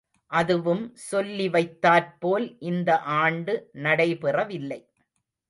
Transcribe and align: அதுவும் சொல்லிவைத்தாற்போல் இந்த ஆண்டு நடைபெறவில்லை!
அதுவும் 0.31 0.81
சொல்லிவைத்தாற்போல் 1.03 2.47
இந்த 2.63 2.89
ஆண்டு 3.19 3.55
நடைபெறவில்லை! 3.83 4.81